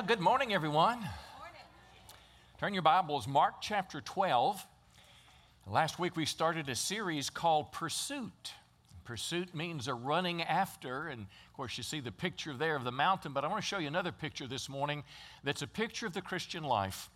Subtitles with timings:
[0.00, 0.96] Well, good morning, everyone.
[0.96, 1.10] Morning.
[2.58, 4.66] Turn your Bibles, Mark chapter 12.
[5.66, 8.54] Last week we started a series called Pursuit.
[9.04, 12.90] Pursuit means a running after, and of course, you see the picture there of the
[12.90, 15.04] mountain, but I want to show you another picture this morning
[15.44, 17.10] that's a picture of the Christian life.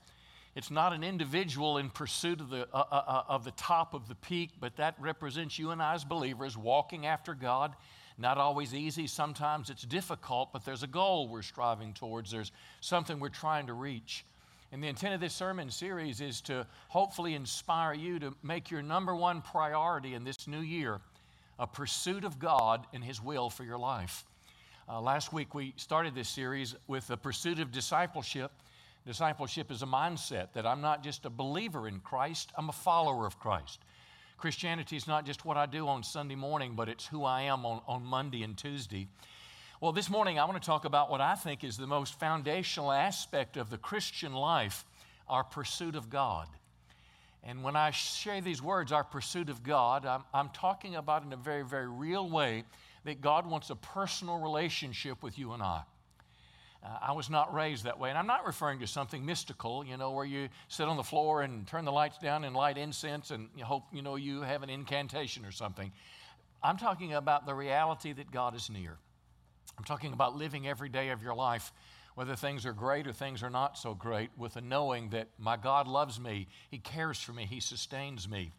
[0.54, 4.08] It's not an individual in pursuit of the, uh, uh, uh of the top of
[4.08, 7.74] the peak, but that represents you and I as believers walking after God
[8.16, 12.30] not always easy, sometimes it's difficult, but there's a goal we're striving towards.
[12.30, 14.24] There's something we're trying to reach.
[14.72, 18.82] And the intent of this sermon series is to hopefully inspire you to make your
[18.82, 21.00] number one priority in this new year
[21.58, 24.24] a pursuit of God and His will for your life.
[24.88, 28.50] Uh, last week we started this series with the pursuit of discipleship.
[29.06, 33.26] Discipleship is a mindset that I'm not just a believer in Christ, I'm a follower
[33.26, 33.80] of Christ.
[34.36, 37.64] Christianity is not just what I do on Sunday morning, but it's who I am
[37.64, 39.08] on, on Monday and Tuesday.
[39.80, 42.92] Well, this morning I want to talk about what I think is the most foundational
[42.92, 44.84] aspect of the Christian life
[45.28, 46.48] our pursuit of God.
[47.42, 51.32] And when I share these words, our pursuit of God, I'm, I'm talking about in
[51.32, 52.64] a very, very real way
[53.04, 55.82] that God wants a personal relationship with you and I.
[56.84, 58.10] Uh, I was not raised that way.
[58.10, 61.42] And I'm not referring to something mystical, you know, where you sit on the floor
[61.42, 64.62] and turn the lights down and light incense and you hope, you know, you have
[64.62, 65.92] an incantation or something.
[66.62, 68.98] I'm talking about the reality that God is near.
[69.78, 71.72] I'm talking about living every day of your life,
[72.14, 75.56] whether things are great or things are not so great, with a knowing that my
[75.56, 78.52] God loves me, He cares for me, He sustains me.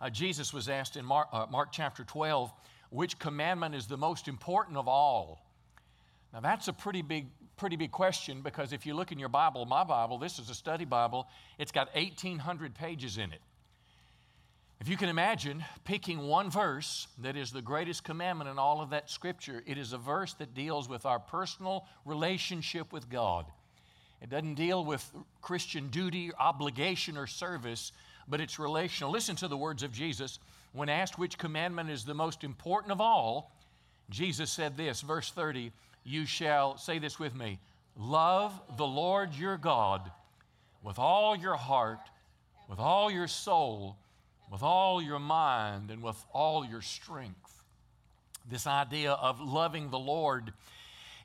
[0.00, 2.52] Uh, Jesus was asked in Mark, uh, Mark chapter 12,
[2.90, 5.40] which commandment is the most important of all?
[6.32, 9.64] Now, that's a pretty big pretty big question because if you look in your Bible,
[9.64, 11.26] my Bible, this is a study Bible,
[11.58, 13.40] it's got 1,800 pages in it.
[14.78, 18.90] If you can imagine picking one verse that is the greatest commandment in all of
[18.90, 23.46] that scripture, it is a verse that deals with our personal relationship with God.
[24.20, 27.92] It doesn't deal with Christian duty, obligation, or service,
[28.28, 29.10] but it's relational.
[29.10, 30.40] Listen to the words of Jesus.
[30.74, 33.50] When asked which commandment is the most important of all,
[34.10, 35.72] Jesus said this, verse 30
[36.06, 37.58] you shall, say this with me,
[37.96, 40.10] love the Lord your God
[40.82, 41.98] with all your heart,
[42.70, 43.96] with all your soul,
[44.52, 47.64] with all your mind, and with all your strength.
[48.48, 50.52] This idea of loving the Lord,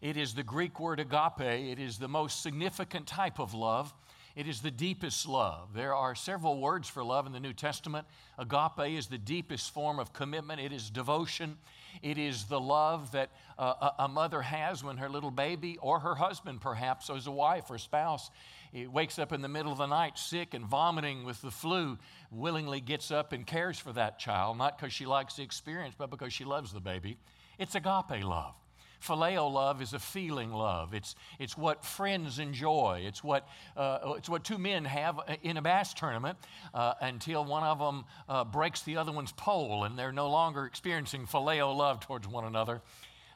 [0.02, 1.42] it is the Greek word agape.
[1.42, 3.94] It is the most significant type of love.
[4.36, 5.74] It is the deepest love.
[5.76, 8.08] There are several words for love in the New Testament.
[8.40, 11.58] Agape is the deepest form of commitment, it is devotion.
[12.02, 16.16] It is the love that uh, a mother has when her little baby, or her
[16.16, 18.30] husband perhaps, as a wife or spouse,
[18.74, 21.98] wakes up in the middle of the night sick and vomiting with the flu,
[22.32, 26.10] willingly gets up and cares for that child, not because she likes the experience, but
[26.10, 27.18] because she loves the baby.
[27.60, 28.56] It's agape love.
[29.02, 30.94] Phileo love is a feeling love.
[30.94, 33.04] It's, it's what friends enjoy.
[33.06, 36.38] It's what, uh, it's what two men have in a bass tournament
[36.74, 40.66] uh, until one of them uh, breaks the other one's pole and they're no longer
[40.66, 42.82] experiencing phileo love towards one another.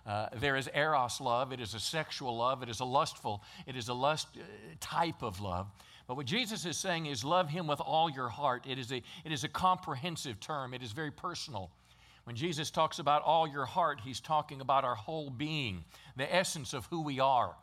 [0.05, 1.51] Uh, there is eros love.
[1.51, 2.61] It is a sexual love.
[2.61, 3.41] It is a lustful.
[3.65, 4.43] It is a lust uh,
[4.79, 5.67] type of love.
[6.07, 8.65] But what Jesus is saying is love him with all your heart.
[8.67, 10.75] It is a, it is a comprehensive term.
[10.75, 11.71] It is very personal.
[12.25, 15.85] When Jesus talks about all your heart, he's talking about our whole being,
[16.17, 17.55] the essence of who we are.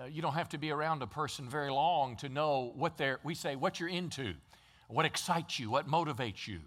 [0.00, 3.18] Uh, you don't have to be around a person very long to know what they're,
[3.24, 4.32] we say, what you're into,
[4.88, 6.60] what excites you, what motivates you.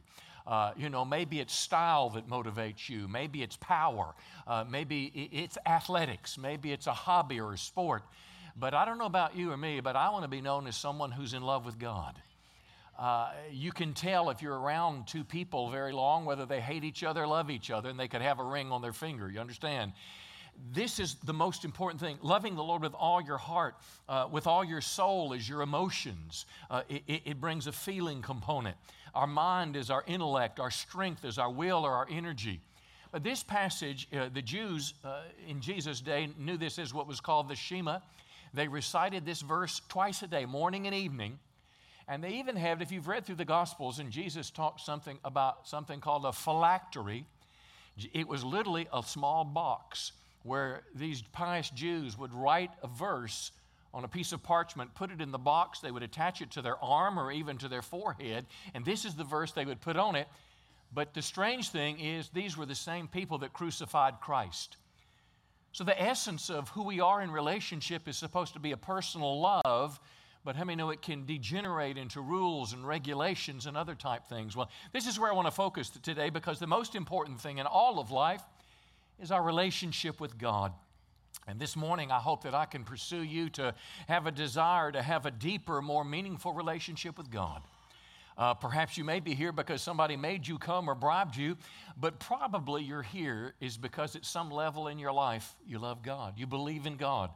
[0.45, 3.07] Uh, you know, maybe it's style that motivates you.
[3.07, 4.13] Maybe it's power.
[4.45, 6.37] Uh, maybe it's athletics.
[6.37, 8.03] Maybe it's a hobby or a sport.
[8.55, 10.75] But I don't know about you or me, but I want to be known as
[10.75, 12.13] someone who's in love with God.
[12.97, 17.03] Uh, you can tell if you're around two people very long whether they hate each
[17.03, 19.29] other, love each other, and they could have a ring on their finger.
[19.29, 19.93] You understand?
[20.71, 22.19] This is the most important thing.
[22.21, 23.75] Loving the Lord with all your heart,
[24.07, 26.45] uh, with all your soul, is your emotions.
[26.69, 28.77] Uh, it, it, brings a feeling component.
[29.15, 32.61] Our mind is our intellect, our strength is our will or our energy.
[33.11, 37.19] But this passage, uh, the Jews uh, in Jesus' day knew this as what was
[37.19, 37.99] called the Shema.
[38.53, 41.39] They recited this verse twice a day, morning and evening.
[42.07, 45.67] And they even have, if you've read through the Gospels, and Jesus talked something about
[45.67, 47.25] something called a phylactery.
[48.13, 50.11] It was literally a small box
[50.43, 53.51] where these pious Jews would write a verse
[53.93, 56.61] on a piece of parchment, put it in the box, they would attach it to
[56.61, 59.97] their arm or even to their forehead, and this is the verse they would put
[59.97, 60.27] on it.
[60.93, 64.77] But the strange thing is, these were the same people that crucified Christ.
[65.71, 69.41] So, the essence of who we are in relationship is supposed to be a personal
[69.41, 69.99] love
[70.45, 74.55] but how many know it can degenerate into rules and regulations and other type things?
[74.55, 77.65] Well, this is where I want to focus today because the most important thing in
[77.65, 78.41] all of life
[79.21, 80.73] is our relationship with God.
[81.47, 83.73] And this morning, I hope that I can pursue you to
[84.07, 87.61] have a desire to have a deeper, more meaningful relationship with God.
[88.37, 91.55] Uh, perhaps you may be here because somebody made you come or bribed you,
[91.97, 96.33] but probably you're here is because at some level in your life you love God.
[96.37, 97.29] You believe in God.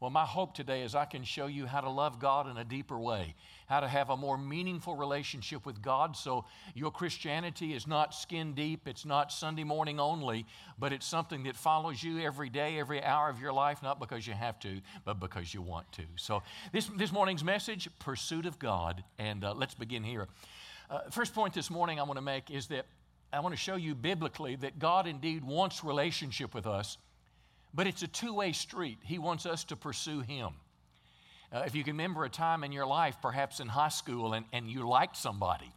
[0.00, 2.64] Well, my hope today is I can show you how to love God in a
[2.64, 3.34] deeper way,
[3.66, 8.54] how to have a more meaningful relationship with God so your Christianity is not skin
[8.54, 10.46] deep, it's not Sunday morning only,
[10.78, 14.26] but it's something that follows you every day, every hour of your life, not because
[14.26, 16.04] you have to, but because you want to.
[16.16, 16.42] So,
[16.72, 20.28] this, this morning's message pursuit of God, and uh, let's begin here.
[20.88, 22.86] Uh, first point this morning I want to make is that
[23.34, 26.96] I want to show you biblically that God indeed wants relationship with us
[27.74, 28.98] but it's a two way street.
[29.04, 30.50] He wants us to pursue Him.
[31.52, 34.46] Uh, if you can remember a time in your life, perhaps in high school, and,
[34.52, 35.72] and you liked somebody,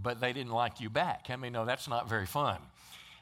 [0.00, 1.26] but they didn't like you back.
[1.28, 2.58] I mean, no, that's not very fun.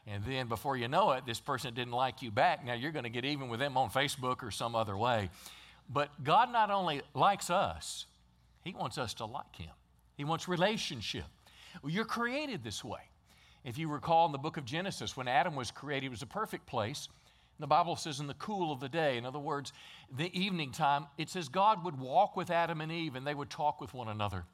[0.06, 2.64] And then before you know it, this person didn't like you back.
[2.64, 5.30] Now you're going to get even with them on Facebook or some other way.
[5.88, 8.06] But God not only likes us,
[8.62, 9.70] He wants us to like Him.
[10.16, 11.24] He wants relationship.
[11.82, 13.00] Well, you're created this way.
[13.64, 16.26] If you recall in the book of Genesis, when Adam was created, it was a
[16.26, 17.08] perfect place
[17.60, 19.72] the Bible says in the cool of the day, in other words,
[20.16, 23.50] the evening time, it says God would walk with Adam and Eve and they would
[23.50, 24.44] talk with one another.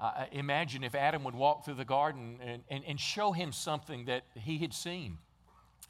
[0.00, 4.06] Uh, imagine if Adam would walk through the garden and, and, and show him something
[4.06, 5.18] that he had seen.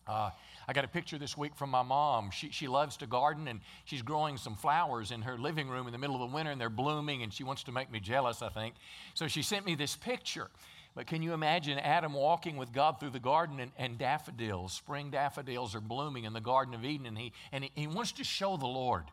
[0.07, 0.31] Uh,
[0.69, 2.31] I got a picture this week from my mom.
[2.31, 5.93] She, she loves to garden and she's growing some flowers in her living room in
[5.93, 8.43] the middle of the winter and they're blooming and she wants to make me jealous,
[8.43, 8.75] I think.
[9.15, 10.51] So she sent me this picture.
[10.95, 15.11] But can you imagine Adam walking with God through the garden and, and, daffodils, spring
[15.11, 18.57] daffodils are blooming in the Garden of Eden, and, he, and he wants to show
[18.57, 19.05] the Lord.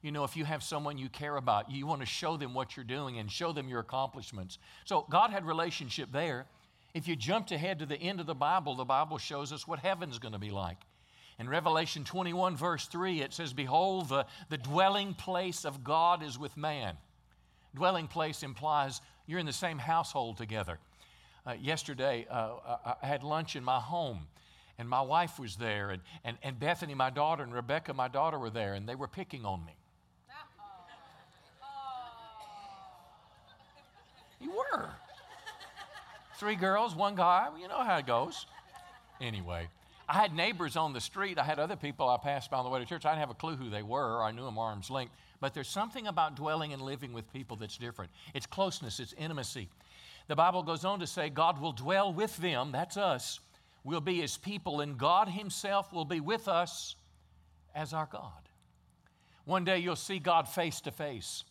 [0.00, 2.76] You know, if you have someone you care about, you want to show them what
[2.76, 4.58] you're doing and show them your accomplishments.
[4.84, 6.46] So God had relationship there.
[6.94, 9.80] If you jumped ahead to the end of the Bible, the Bible shows us what
[9.80, 10.78] heaven's going to be like.
[11.38, 16.38] In Revelation 21, verse 3, it says, Behold, the, the dwelling place of God is
[16.38, 16.96] with man.
[17.74, 20.78] Dwelling place implies you're in the same household together.
[21.48, 22.50] Uh, yesterday, uh,
[23.02, 24.26] I had lunch in my home,
[24.76, 28.38] and my wife was there, and, and, and Bethany, my daughter, and Rebecca, my daughter,
[28.38, 29.72] were there, and they were picking on me.
[34.42, 34.90] You were.
[36.38, 37.48] Three girls, one guy.
[37.58, 38.44] You know how it goes.
[39.18, 39.68] Anyway,
[40.06, 41.38] I had neighbors on the street.
[41.38, 43.06] I had other people I passed by on the way to church.
[43.06, 44.22] I didn't have a clue who they were.
[44.22, 45.14] I knew them arm's length.
[45.40, 48.10] But there's something about dwelling and living with people that's different.
[48.34, 49.68] It's closeness, it's intimacy.
[50.28, 53.40] The Bible goes on to say, God will dwell with them, that's us.
[53.82, 56.94] We'll be his people, and God himself will be with us
[57.74, 58.32] as our God.
[59.44, 61.44] One day you'll see God face to face.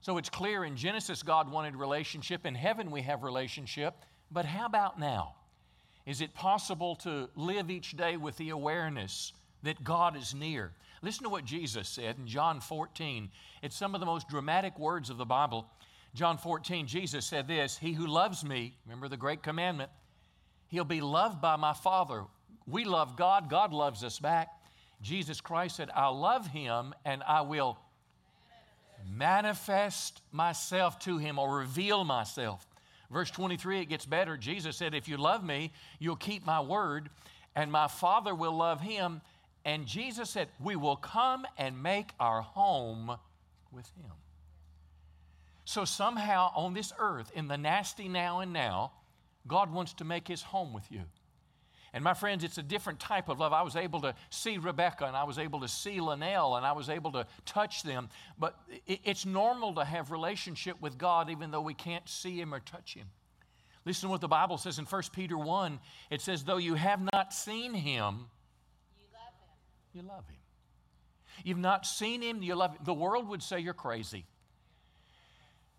[0.00, 2.44] So it's clear in Genesis, God wanted relationship.
[2.44, 3.94] In heaven, we have relationship.
[4.30, 5.34] But how about now?
[6.06, 9.32] Is it possible to live each day with the awareness
[9.62, 10.72] that God is near?
[11.02, 13.30] Listen to what Jesus said in John 14.
[13.62, 15.70] It's some of the most dramatic words of the Bible.
[16.14, 19.90] John 14, Jesus said this He who loves me, remember the great commandment,
[20.68, 22.24] he'll be loved by my Father.
[22.66, 24.48] We love God, God loves us back.
[25.00, 27.78] Jesus Christ said, I'll love him and I will
[29.16, 32.66] manifest myself to him or reveal myself.
[33.10, 34.36] Verse 23, it gets better.
[34.36, 37.08] Jesus said, If you love me, you'll keep my word,
[37.56, 39.22] and my Father will love him.
[39.64, 43.16] And Jesus said, We will come and make our home
[43.72, 44.12] with him.
[45.68, 48.92] So somehow on this earth, in the nasty now and now,
[49.46, 51.02] God wants to make his home with you.
[51.92, 53.52] And my friends, it's a different type of love.
[53.52, 56.72] I was able to see Rebecca and I was able to see Linnell and I
[56.72, 58.08] was able to touch them.
[58.38, 62.60] But it's normal to have relationship with God even though we can't see him or
[62.60, 63.08] touch him.
[63.84, 65.80] Listen to what the Bible says in 1 Peter 1.
[66.08, 68.24] It says, Though you have not seen him,
[68.96, 70.00] you love him.
[70.00, 70.40] You love him.
[71.44, 72.80] You've not seen him, you love him.
[72.86, 74.24] The world would say you're crazy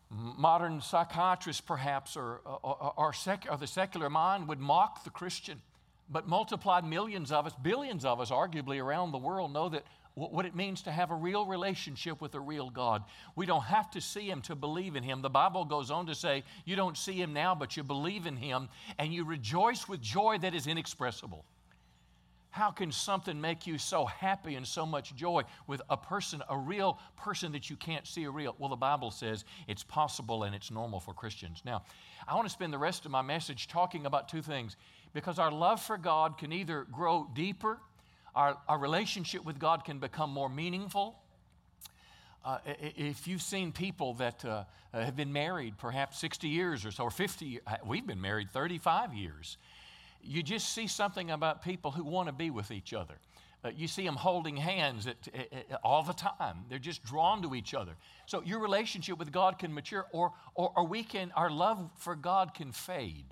[0.09, 5.61] modern psychiatrists, perhaps, or, or, or, sec, or, the secular mind would mock the Christian.
[6.09, 9.83] But multiplied millions of us, billions of us, arguably around the world, know that
[10.15, 13.03] what it means to have a real relationship with a real God.
[13.35, 15.21] We don't have to see Him to believe in Him.
[15.21, 18.35] The Bible goes on to say, You don't see Him now, but you believe in
[18.35, 21.45] Him, and you rejoice with joy that is inexpressible.
[22.51, 26.57] How can something make you so happy and so much joy with a person, a
[26.57, 28.55] real person that you can't see a real?
[28.57, 31.61] Well, the Bible says it's possible and it's normal for Christians.
[31.63, 31.83] Now,
[32.27, 34.77] I want to spend the rest of my message talking about two things
[35.13, 37.79] because our love for God can either grow deeper,
[38.35, 41.19] our, our relationship with God can become more meaningful.
[42.43, 44.63] Uh, if you've seen people that uh,
[44.93, 49.13] have been married perhaps 60 years or so, or 50, uh, we've been married 35
[49.13, 49.57] years
[50.21, 53.15] you just see something about people who want to be with each other.
[53.63, 56.63] Uh, you see them holding hands at, at, at, all the time.
[56.69, 57.91] They're just drawn to each other.
[58.25, 62.15] So your relationship with God can mature, or, or, or we can, our love for
[62.15, 63.25] God can fade.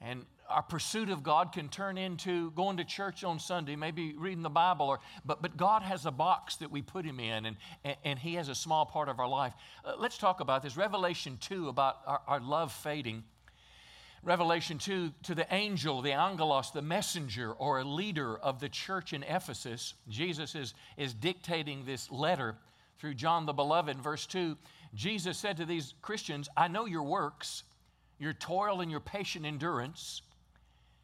[0.00, 4.42] And our pursuit of God can turn into going to church on Sunday, maybe reading
[4.42, 7.56] the Bible, or, but, but God has a box that we put Him in, and,
[7.84, 9.52] and, and He has a small part of our life.
[9.84, 10.76] Uh, let's talk about this.
[10.76, 13.24] Revelation 2 about our, our love fading.
[14.22, 19.14] Revelation 2 to the angel, the angelos, the messenger or a leader of the church
[19.14, 19.94] in Ephesus.
[20.08, 22.56] Jesus is, is dictating this letter
[22.98, 23.98] through John the Beloved.
[23.98, 24.56] Verse 2
[24.92, 27.62] Jesus said to these Christians, I know your works,
[28.18, 30.22] your toil and your patient endurance,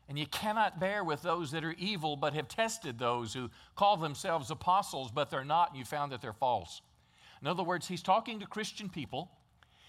[0.08, 3.96] and you cannot bear with those that are evil, but have tested those who call
[3.96, 6.82] themselves apostles, but they're not, and you found that they're false.
[7.40, 9.30] In other words, he's talking to Christian people.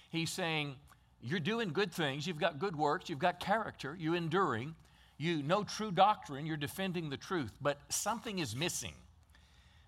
[0.09, 0.75] He's saying,
[1.21, 4.75] you're doing good things, you've got good works, you've got character, you're enduring,
[5.17, 8.93] you know true doctrine, you're defending the truth, but something is missing.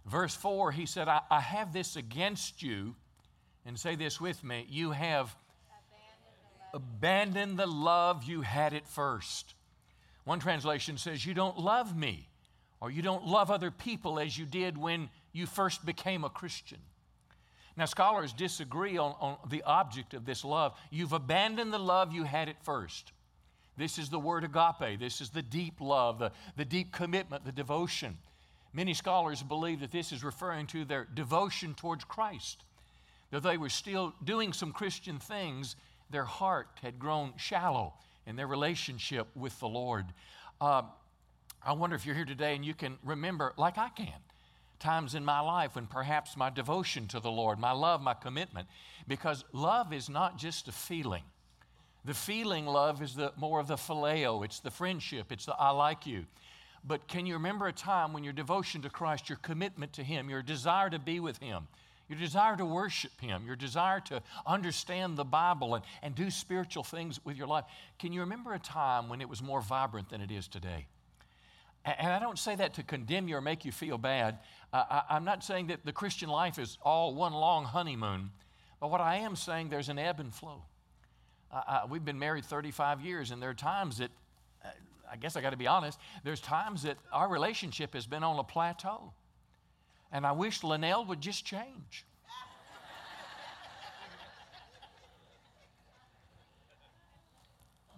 [0.05, 2.95] Verse 4, he said, I, I have this against you,
[3.65, 4.65] and say this with me.
[4.69, 5.35] You have
[6.73, 8.23] abandoned the love.
[8.23, 9.53] You had at first.
[10.23, 12.27] One translation says, You don't love me,
[12.81, 16.79] or you don't love other people as you did when you first became a Christian.
[17.79, 20.77] Now, scholars disagree on, on the object of this love.
[20.91, 23.13] You've abandoned the love you had at first.
[23.77, 24.99] This is the word agape.
[24.99, 28.17] This is the deep love, the, the deep commitment, the devotion.
[28.73, 32.65] Many scholars believe that this is referring to their devotion towards Christ.
[33.31, 35.77] That they were still doing some Christian things,
[36.09, 37.93] their heart had grown shallow
[38.27, 40.07] in their relationship with the Lord.
[40.59, 40.81] Uh,
[41.65, 44.19] I wonder if you're here today and you can remember, like I can,
[44.79, 48.67] times in my life when perhaps my devotion to the Lord, my love, my commitment,
[49.07, 51.23] because love is not just a feeling.
[52.05, 55.71] The feeling love is the more of the phileo, it's the friendship, it's the I
[55.71, 56.25] like you.
[56.83, 60.29] But can you remember a time when your devotion to Christ, your commitment to Him,
[60.29, 61.67] your desire to be with Him,
[62.07, 66.83] your desire to worship Him, your desire to understand the Bible and, and do spiritual
[66.83, 67.65] things with your life,
[67.99, 70.87] can you remember a time when it was more vibrant than it is today?
[71.85, 74.39] And I don't say that to condemn you or make you feel bad.
[74.73, 78.31] Uh, I, am not saying that the Christian life is all one long honeymoon,
[78.79, 80.63] but what I am saying, there's an ebb and flow.
[81.51, 84.11] Uh, we've been married 35 years, and there are times that,
[84.63, 84.69] uh,
[85.11, 88.37] I guess I got to be honest, there's times that our relationship has been on
[88.37, 89.13] a plateau.
[90.11, 92.05] And I wish Linnell would just change.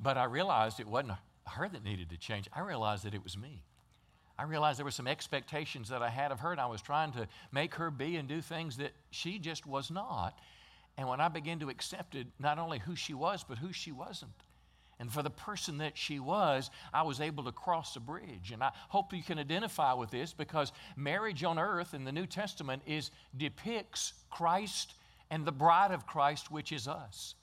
[0.02, 1.14] but I realized it wasn't
[1.48, 2.48] her that needed to change.
[2.54, 3.64] I realized that it was me.
[4.42, 7.12] I realized there were some expectations that I had of her, and I was trying
[7.12, 10.36] to make her be and do things that she just was not.
[10.98, 13.92] And when I began to accept it, not only who she was, but who she
[13.92, 14.32] wasn't.
[15.00, 18.50] And for the person that she was, I was able to cross a bridge.
[18.52, 22.26] And I hope you can identify with this because marriage on earth in the New
[22.26, 24.96] Testament is depicts Christ
[25.30, 27.36] and the bride of Christ, which is us.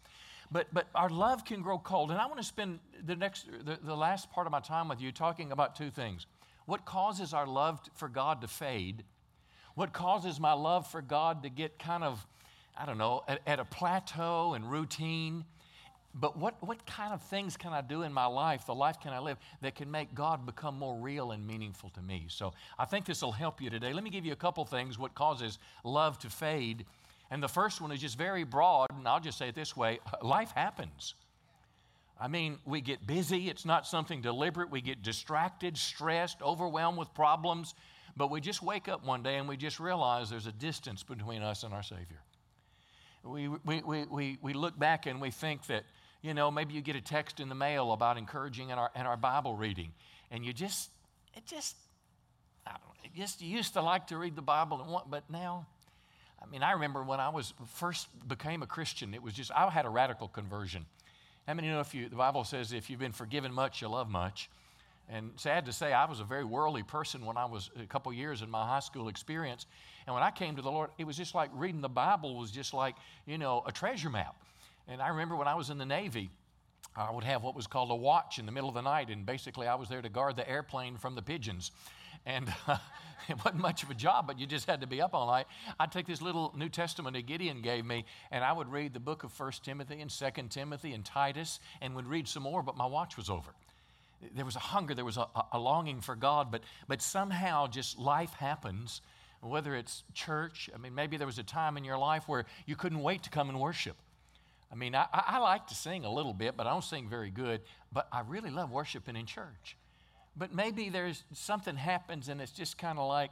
[0.50, 2.10] But, but our love can grow cold.
[2.10, 5.00] And I want to spend the next the, the last part of my time with
[5.00, 6.26] you talking about two things.
[6.68, 9.02] What causes our love for God to fade?
[9.74, 12.26] What causes my love for God to get kind of,
[12.76, 15.46] I don't know, at, at a plateau and routine?
[16.14, 19.14] But what, what kind of things can I do in my life, the life can
[19.14, 22.26] I live, that can make God become more real and meaningful to me?
[22.28, 23.94] So I think this will help you today.
[23.94, 26.84] Let me give you a couple things what causes love to fade.
[27.30, 30.00] And the first one is just very broad, and I'll just say it this way
[30.20, 31.14] life happens.
[32.20, 33.48] I mean, we get busy.
[33.48, 34.70] It's not something deliberate.
[34.70, 37.74] We get distracted, stressed, overwhelmed with problems.
[38.16, 41.42] But we just wake up one day and we just realize there's a distance between
[41.42, 42.20] us and our Savior.
[43.22, 45.84] We, we, we, we, we look back and we think that,
[46.22, 49.02] you know, maybe you get a text in the mail about encouraging in our, in
[49.02, 49.92] our Bible reading.
[50.30, 50.90] And you just,
[51.36, 51.76] it just,
[52.66, 55.30] I don't know, just, you used to like to read the Bible, and what, but
[55.30, 55.66] now,
[56.42, 59.68] I mean, I remember when I was first became a Christian, it was just, I
[59.70, 60.86] had a radical conversion.
[61.48, 64.10] How many know if you, the Bible says if you've been forgiven much, you love
[64.10, 64.50] much?
[65.08, 68.12] And sad to say, I was a very worldly person when I was a couple
[68.12, 69.64] years in my high school experience.
[70.06, 72.50] And when I came to the Lord, it was just like reading the Bible was
[72.50, 74.36] just like, you know, a treasure map.
[74.88, 76.28] And I remember when I was in the Navy,
[76.94, 79.08] I would have what was called a watch in the middle of the night.
[79.08, 81.70] And basically, I was there to guard the airplane from the pigeons.
[82.26, 82.78] And uh,
[83.28, 85.46] it wasn't much of a job, but you just had to be up all night.
[85.78, 89.00] I'd take this little New Testament that Gideon gave me, and I would read the
[89.00, 92.76] book of First Timothy and Second Timothy and Titus, and would read some more, but
[92.76, 93.50] my watch was over.
[94.34, 97.98] There was a hunger, there was a, a longing for God, but, but somehow just
[97.98, 99.00] life happens,
[99.40, 100.68] whether it's church.
[100.74, 103.30] I mean, maybe there was a time in your life where you couldn't wait to
[103.30, 103.96] come and worship.
[104.72, 107.30] I mean, I, I like to sing a little bit, but I don't sing very
[107.30, 107.62] good,
[107.92, 109.76] but I really love worshiping in church
[110.38, 113.30] but maybe there's something happens and it's just kind of like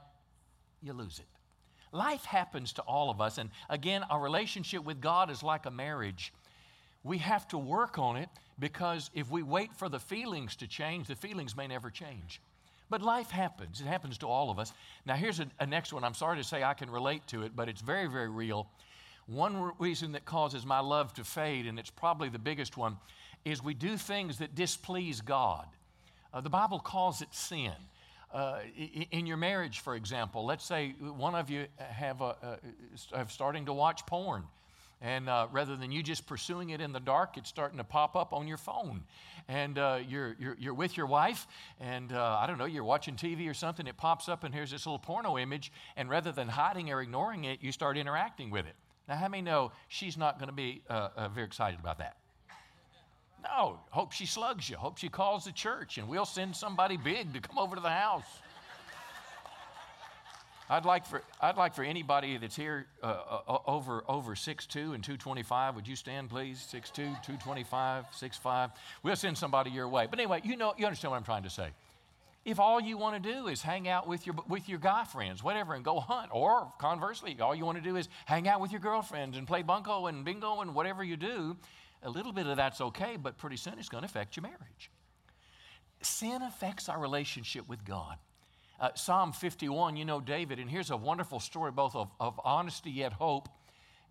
[0.82, 1.26] you lose it.
[1.92, 3.38] Life happens to all of us.
[3.38, 6.32] And again, our relationship with God is like a marriage.
[7.04, 11.06] We have to work on it because if we wait for the feelings to change,
[11.06, 12.40] the feelings may never change.
[12.90, 13.80] But life happens.
[13.80, 14.72] It happens to all of us.
[15.06, 16.04] Now, here's a, a next one.
[16.04, 18.68] I'm sorry to say I can relate to it, but it's very, very real.
[19.26, 22.96] One reason that causes my love to fade, and it's probably the biggest one,
[23.44, 25.66] is we do things that displease God.
[26.36, 27.72] Uh, the Bible calls it sin.
[28.30, 28.58] Uh,
[29.10, 32.58] in your marriage, for example, let's say one of you have, a,
[33.14, 34.42] have starting to watch porn.
[35.00, 38.16] And uh, rather than you just pursuing it in the dark, it's starting to pop
[38.16, 39.04] up on your phone.
[39.48, 41.46] And uh, you're, you're, you're, with your wife,
[41.80, 44.72] and uh, I don't know, you're watching TV or something, it pops up, and here's
[44.72, 45.72] this little porno image.
[45.96, 48.74] And rather than hiding or ignoring it, you start interacting with it.
[49.08, 52.16] Now, how many know she's not going to be uh, uh, very excited about that?
[53.54, 54.76] No, hope she slugs you.
[54.76, 57.88] Hope she calls the church, and we'll send somebody big to come over to the
[57.88, 58.24] house.
[60.68, 65.04] I'd like for, I'd like for anybody that's here uh, uh, over, over 6'2 and
[65.04, 66.66] 225, would you stand, please?
[66.72, 68.72] 6'2, 225, 6'5.
[69.04, 70.08] We'll send somebody your way.
[70.10, 71.68] But anyway, you know, you understand what I'm trying to say.
[72.44, 75.42] If all you want to do is hang out with your, with your guy friends,
[75.42, 78.72] whatever, and go hunt, or conversely, all you want to do is hang out with
[78.72, 81.56] your girlfriends and play bunco and bingo and whatever you do,
[82.06, 84.90] a little bit of that's okay, but pretty soon it's going to affect your marriage.
[86.00, 88.16] Sin affects our relationship with God.
[88.78, 92.90] Uh, Psalm 51, you know David, and here's a wonderful story both of, of honesty
[92.90, 93.48] yet hope.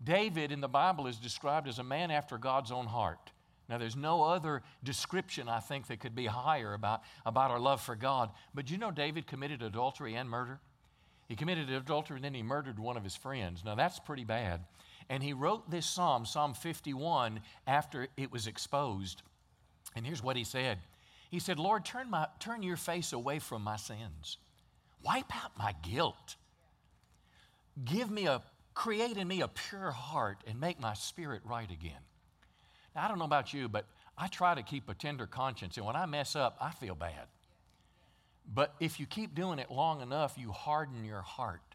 [0.02, 3.32] David in the Bible is described as a man after God's own heart.
[3.68, 7.80] Now, there's no other description I think that could be higher about, about our love
[7.80, 8.30] for God.
[8.54, 10.60] But you know, David committed adultery and murder.
[11.28, 13.64] He committed adultery and then he murdered one of his friends.
[13.64, 14.60] Now, that's pretty bad.
[15.08, 19.22] And he wrote this psalm, Psalm 51, after it was exposed.
[19.94, 20.78] And here's what he said
[21.30, 24.38] He said, Lord, turn, my, turn your face away from my sins,
[25.02, 26.36] wipe out my guilt.
[27.84, 28.42] Give me a,
[28.74, 31.92] create in me a pure heart and make my spirit right again.
[32.94, 33.84] Now, I don't know about you, but
[34.16, 35.76] I try to keep a tender conscience.
[35.76, 37.26] And when I mess up, I feel bad.
[38.52, 41.65] But if you keep doing it long enough, you harden your heart.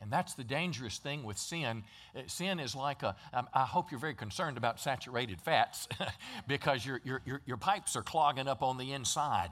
[0.00, 1.82] And that's the dangerous thing with sin.
[2.16, 3.16] Uh, sin is like a,
[3.52, 5.88] I hope you're very concerned about saturated fats
[6.46, 9.50] because your, your, your, your, pipes are clogging up on the inside.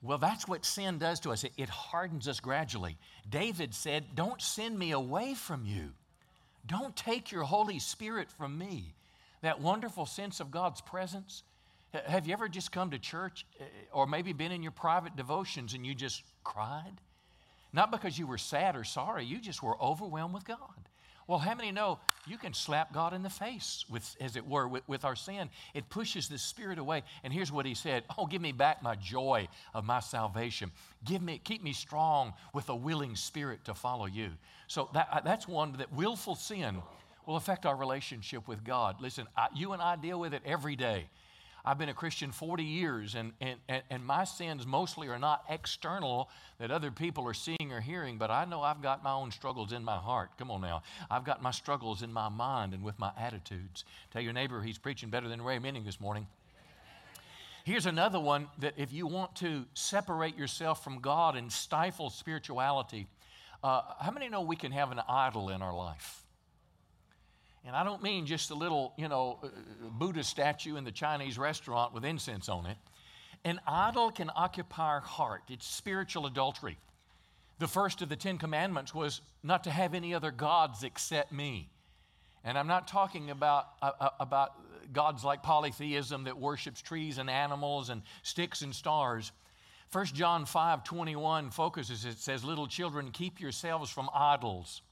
[0.00, 1.42] Well, that's what sin does to us.
[1.42, 2.98] It, it hardens us gradually.
[3.28, 5.90] David said, Don't send me away from you.
[6.64, 8.94] Don't take your Holy Spirit from me.
[9.42, 11.42] That wonderful sense of God's presence.
[11.92, 15.74] Have you ever just come to church uh, or maybe been in your private devotions
[15.74, 17.00] and you just cried?
[17.72, 20.88] Not because you were sad or sorry, you just were overwhelmed with God.
[21.28, 24.66] Well, how many know you can slap God in the face, with, as it were,
[24.66, 25.50] with, with our sin?
[25.74, 27.02] It pushes the Spirit away.
[27.22, 30.72] And here's what He said Oh, give me back my joy of my salvation.
[31.04, 34.30] Give me, keep me strong with a willing spirit to follow you.
[34.68, 36.80] So that, uh, that's one that willful sin
[37.26, 39.02] will affect our relationship with God.
[39.02, 41.08] Listen, I, you and I deal with it every day.
[41.68, 46.30] I've been a Christian 40 years, and, and, and my sins mostly are not external
[46.58, 49.72] that other people are seeing or hearing, but I know I've got my own struggles
[49.72, 50.30] in my heart.
[50.38, 50.82] Come on now.
[51.10, 53.84] I've got my struggles in my mind and with my attitudes.
[54.10, 56.26] Tell your neighbor he's preaching better than Ray Minning this morning.
[57.64, 63.08] Here's another one that if you want to separate yourself from God and stifle spirituality,
[63.62, 66.24] uh, how many know we can have an idol in our life?
[67.64, 69.48] And I don't mean just a little, you know, uh,
[69.90, 72.76] Buddha statue in the Chinese restaurant with incense on it.
[73.44, 75.42] An idol can occupy our heart.
[75.48, 76.78] It's spiritual adultery.
[77.58, 81.68] The first of the Ten Commandments was not to have any other gods except me.
[82.44, 84.52] And I'm not talking about, uh, uh about
[84.92, 89.32] gods like polytheism that worships trees and animals and sticks and stars.
[89.92, 94.82] 1 John 5 21 focuses, it says, Little children, keep yourselves from idols.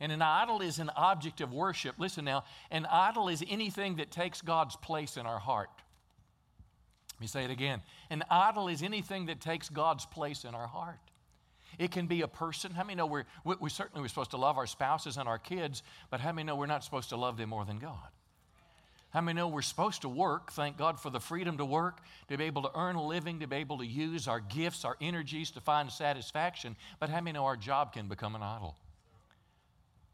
[0.00, 1.94] And an idol is an object of worship.
[1.98, 5.70] Listen now, an idol is anything that takes God's place in our heart.
[7.14, 7.80] Let me say it again.
[8.10, 10.98] An idol is anything that takes God's place in our heart.
[11.78, 12.72] It can be a person.
[12.72, 15.38] How many know we're, we, we certainly we're supposed to love our spouses and our
[15.38, 18.08] kids, but how many know we're not supposed to love them more than God?
[19.10, 20.52] How many know we're supposed to work?
[20.52, 23.46] Thank God for the freedom to work, to be able to earn a living, to
[23.46, 26.76] be able to use our gifts, our energies to find satisfaction.
[27.00, 28.76] But how many know our job can become an idol?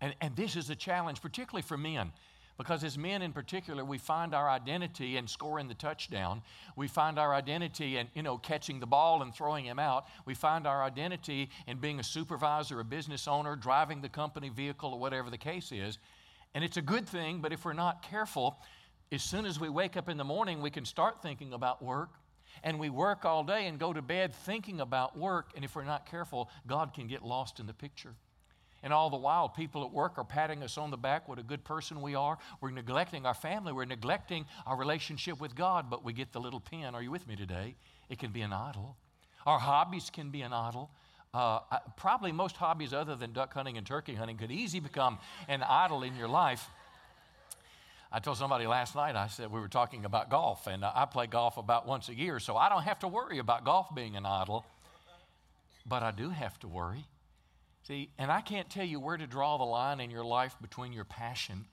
[0.03, 2.12] And, and this is a challenge, particularly for men.
[2.59, 6.43] Because as men in particular, we find our identity in scoring the touchdown.
[6.77, 10.07] We find our identity in, you know, catching the ball and throwing him out.
[10.27, 14.93] We find our identity in being a supervisor, a business owner, driving the company vehicle,
[14.93, 15.99] or whatever the case is.
[16.55, 18.59] And it's a good thing, but if we're not careful,
[19.11, 22.11] as soon as we wake up in the morning, we can start thinking about work.
[22.62, 25.85] And we work all day and go to bed thinking about work, and if we're
[25.85, 28.15] not careful, God can get lost in the picture.
[28.83, 31.42] And all the while, people at work are patting us on the back, what a
[31.42, 32.38] good person we are.
[32.61, 36.59] We're neglecting our family, we're neglecting our relationship with God, but we get the little
[36.59, 36.95] pin.
[36.95, 37.77] Are you with me today?
[38.09, 38.97] It can be an idol.
[39.47, 40.90] Our hobbies can be an idol.
[41.33, 41.61] Uh,
[41.97, 45.18] probably most hobbies other than duck hunting and turkey hunting could easily become
[45.49, 46.68] an idol in your life.
[48.11, 51.27] I told somebody last night, I said we were talking about golf, and I play
[51.27, 54.27] golf about once a year, so I don't have to worry about golf being an
[54.27, 54.66] idol.
[55.87, 57.07] But I do have to worry
[57.83, 60.92] See, and I can't tell you where to draw the line in your life between
[60.92, 61.64] your passion.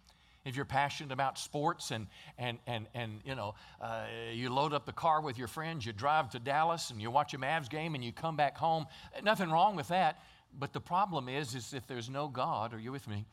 [0.43, 4.85] If you're passionate about sports and, and, and, and you know, uh, you load up
[4.85, 7.93] the car with your friends, you drive to Dallas and you watch a Mavs game
[7.93, 8.87] and you come back home,
[9.23, 10.23] nothing wrong with that.
[10.57, 13.25] But the problem is, is if there's no God, are you with me?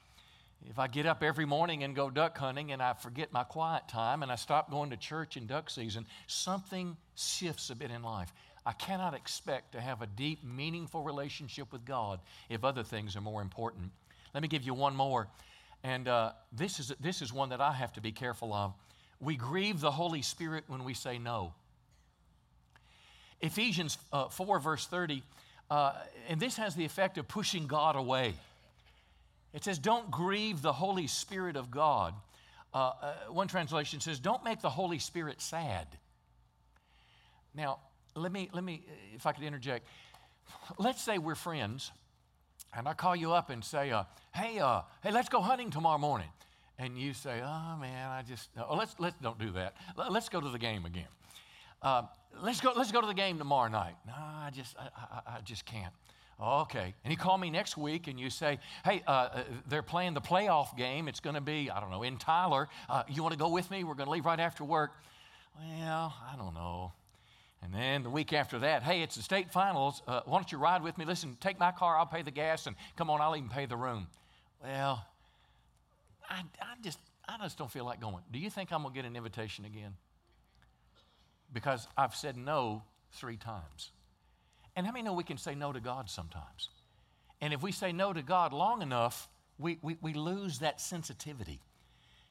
[0.69, 3.89] If I get up every morning and go duck hunting and I forget my quiet
[3.89, 8.03] time and I stop going to church in duck season, something shifts a bit in
[8.03, 8.33] life.
[8.67, 12.19] I cannot expect to have a deep, meaningful relationship with God
[12.51, 13.93] if other things are more important.
[14.35, 15.29] Let me give you one more.
[15.85, 18.75] And uh, this, is, this is one that I have to be careful of.
[19.21, 21.55] We grieve the Holy Spirit when we say no.
[23.41, 25.23] Ephesians uh, 4, verse 30,
[25.71, 25.93] uh,
[26.29, 28.35] and this has the effect of pushing God away.
[29.55, 32.15] It says, Don't grieve the Holy Spirit of God.
[32.75, 35.87] Uh, uh, one translation says, Don't make the Holy Spirit sad.
[37.55, 37.79] Now,
[38.17, 39.87] let me, let me, if I could interject.
[40.79, 41.93] Let's say we're friends,
[42.75, 45.99] and I call you up and say, uh, hey, uh, hey, let's go hunting tomorrow
[45.99, 46.29] morning.
[46.79, 49.75] And you say, oh man, I just, oh, let's, let's don't do that.
[50.11, 51.09] Let's go to the game again.
[51.81, 52.03] Uh,
[52.43, 53.95] let's, go, let's go to the game tomorrow night.
[54.07, 55.93] No, I just, I, I, I just can't.
[56.41, 56.95] Okay.
[57.03, 60.21] And you call me next week and you say, hey, uh, uh they're playing the
[60.21, 61.09] playoff game.
[61.09, 62.69] It's going to be, I don't know, in Tyler.
[62.91, 63.85] Uh, you want to go with me?
[63.85, 64.93] We're going to leave right after work.
[65.59, 66.93] Well, I don't know.
[67.63, 70.03] And then the week after that, hey, it's the state finals.
[70.07, 71.05] Uh, why don't you ride with me?
[71.05, 73.77] Listen, take my car, I'll pay the gas, and come on, I'll even pay the
[73.77, 74.07] room.
[74.63, 75.05] Well,
[76.29, 78.23] I, I just, I just don't feel like going.
[78.31, 79.95] Do you think I'm going to get an invitation again?
[81.53, 83.91] Because I've said no three times.
[84.75, 86.69] And how many know we can say no to God sometimes?
[87.41, 91.61] And if we say no to God long enough, we, we, we lose that sensitivity.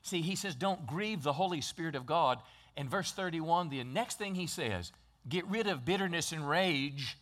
[0.02, 2.40] See, he says, don't grieve the Holy Spirit of God.
[2.78, 4.92] And verse 31, the next thing he says,
[5.28, 7.18] Get rid of bitterness and rage,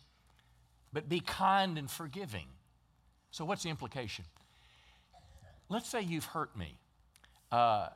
[0.92, 2.46] but be kind and forgiving.
[3.30, 4.24] So, what's the implication?
[5.68, 6.78] Let's say you've hurt me.
[7.50, 7.88] Uh,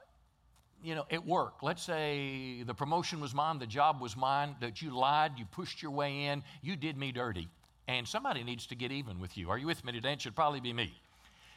[0.82, 4.80] you know, at work, let's say the promotion was mine, the job was mine, that
[4.80, 7.48] you lied, you pushed your way in, you did me dirty.
[7.88, 9.50] And somebody needs to get even with you.
[9.50, 10.12] Are you with me today?
[10.12, 10.94] It should probably be me.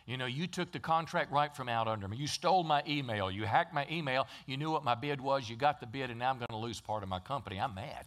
[0.07, 2.17] You know, you took the contract right from out under me.
[2.17, 3.29] You stole my email.
[3.29, 4.27] You hacked my email.
[4.47, 5.49] You knew what my bid was.
[5.49, 7.59] You got the bid, and now I'm going to lose part of my company.
[7.59, 8.05] I'm mad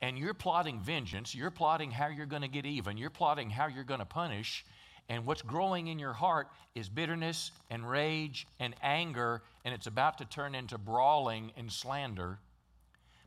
[0.00, 3.66] and you're plotting vengeance, you're plotting how you're going to get even, you're plotting how
[3.66, 4.64] you're going to punish,
[5.08, 10.18] and what's growing in your heart is bitterness and rage and anger, and it's about
[10.18, 12.38] to turn into brawling and slander.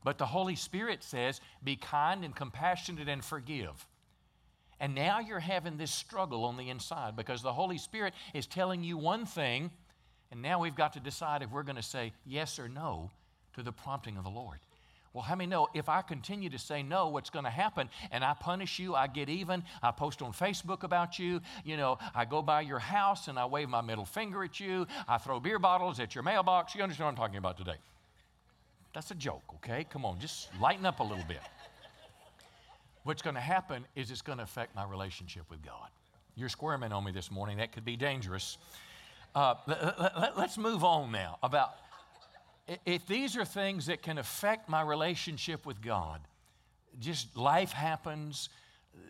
[0.04, 3.88] But the Holy Spirit says, Be kind and compassionate and forgive.
[4.80, 8.84] And now you're having this struggle on the inside because the Holy Spirit is telling
[8.84, 9.70] you one thing,
[10.32, 13.12] and now we've got to decide if we're going to say yes or no
[13.54, 14.60] to the prompting of the Lord.
[15.14, 17.90] Well, how many know if I continue to say no, what's going to happen?
[18.12, 21.98] And I punish you, I get even, I post on Facebook about you, you know,
[22.16, 25.40] I go by your house and I wave my middle finger at you, I throw
[25.40, 26.76] beer bottles at your mailbox.
[26.76, 27.76] You understand what I'm talking about today?
[28.94, 29.86] That's a joke, okay?
[29.90, 31.42] Come on, just lighten up a little bit.
[33.04, 35.90] What's going to happen is it's going to affect my relationship with God.
[36.36, 37.58] You're squirming on me this morning.
[37.58, 38.58] That could be dangerous.
[39.34, 41.76] Uh, let, us let, move on now about
[42.86, 46.22] if these are things that can affect my relationship with God,
[47.00, 48.50] just life happens,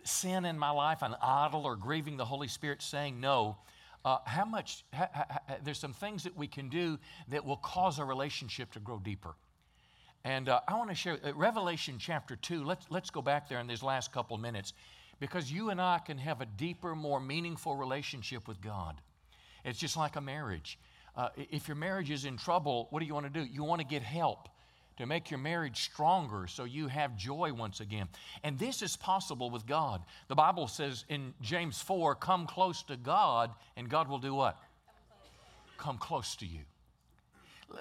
[0.04, 3.56] sin in my life, an idol or grieving the Holy Spirit, saying no,
[4.04, 6.98] uh, how much, ha, ha, there's some things that we can do
[7.28, 9.34] that will cause a relationship to grow deeper.
[10.24, 12.64] And uh, I want to share uh, Revelation chapter 2.
[12.64, 14.72] Let's, let's go back there in these last couple minutes
[15.20, 19.00] because you and I can have a deeper, more meaningful relationship with God.
[19.64, 20.78] It's just like a marriage.
[21.16, 23.44] Uh, if your marriage is in trouble, what do you want to do?
[23.44, 24.48] You want to get help
[24.98, 28.08] to make your marriage stronger so you have joy once again.
[28.44, 30.02] And this is possible with God.
[30.28, 34.58] The Bible says in James 4 come close to God, and God will do what?
[35.78, 36.60] Come close to you.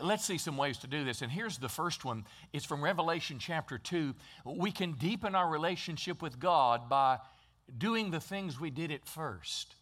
[0.02, 1.22] Let's see some ways to do this.
[1.22, 4.13] And here's the first one it's from Revelation chapter 2.
[4.46, 7.20] We can deepen our relationship with God by
[7.78, 9.76] doing the things we did at first.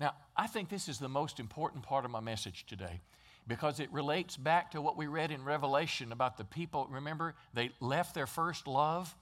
[0.00, 3.00] Now, I think this is the most important part of my message today.
[3.48, 6.86] because it relates back to what we read in Revelation about the people.
[6.88, 9.16] Remember, they left their first love.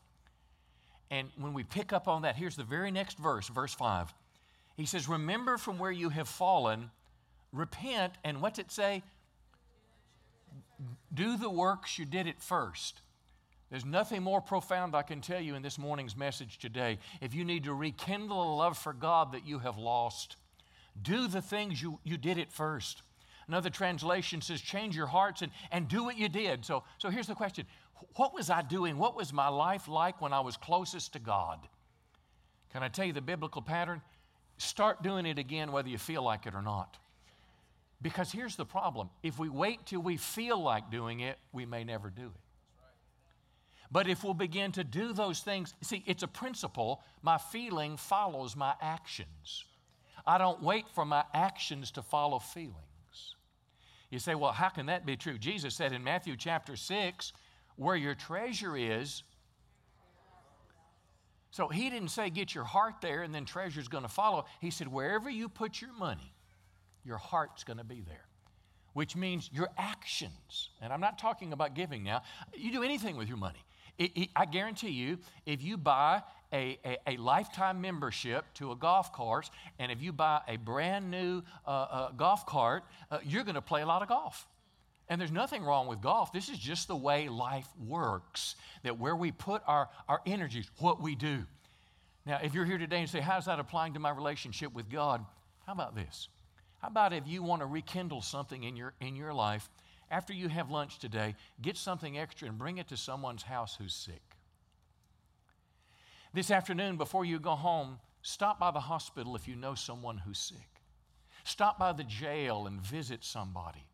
[1.11, 4.13] And when we pick up on that, here's the very next verse, verse 5.
[4.77, 6.91] He says, Remember from where you have fallen,
[7.53, 9.03] repent, and what's it say?
[11.15, 13.01] Do the works you did at first.
[13.71, 16.99] There's nothing more profound I can tell you in this morning's message today.
[17.23, 20.37] If you need to rekindle a love for God that you have lost,
[21.03, 23.03] do the things you, you did at first.
[23.47, 26.65] Another translation says, change your hearts and, and do what you did.
[26.65, 27.67] So, so here's the question
[28.17, 28.99] What was I doing?
[28.99, 31.67] What was my life like when I was closest to God?
[32.73, 34.03] Can I tell you the biblical pattern?
[34.59, 36.99] Start doing it again whether you feel like it or not.
[38.01, 41.85] Because here's the problem if we wait till we feel like doing it, we may
[41.85, 42.41] never do it.
[43.91, 47.03] But if we'll begin to do those things, see, it's a principle.
[47.23, 49.65] My feeling follows my actions.
[50.27, 52.75] I don't wait for my actions to follow feelings.
[54.11, 55.39] You say, well, how can that be true?
[55.39, 57.33] Jesus said in Matthew chapter 6,
[57.77, 59.23] where your treasure is.
[61.51, 64.45] So he didn't say get your heart there and then treasure's going to follow.
[64.61, 66.35] He said, wherever you put your money,
[67.05, 68.29] your heart's going to be there
[68.99, 70.71] which means your actions.
[70.81, 72.23] And I'm not talking about giving now.
[72.53, 73.65] You do anything with your money.
[74.35, 79.51] I guarantee you, if you buy a, a, a, lifetime membership to a golf course,
[79.79, 83.63] and if you buy a brand new uh, uh, golf cart, uh, you're going to
[83.63, 84.47] play a lot of golf.
[85.09, 86.33] And there's nothing wrong with golf.
[86.33, 91.03] This is just the way life works, that where we put our, our energies, what
[91.03, 91.45] we do.
[92.27, 95.25] Now, if you're here today and say, How's that applying to my relationship with God?
[95.67, 96.29] How about this?
[96.81, 99.69] How about if you want to rekindle something in your, in your life
[100.11, 103.95] after you have lunch today, get something extra and bring it to someone's house who's
[103.95, 104.23] sick.
[106.35, 110.39] This afternoon, before you go home, stop by the hospital if you know someone who's
[110.39, 110.83] sick.
[111.45, 113.87] Stop by the jail and visit somebody.